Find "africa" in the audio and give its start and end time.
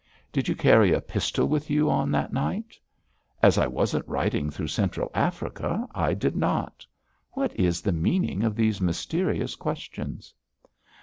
5.13-5.87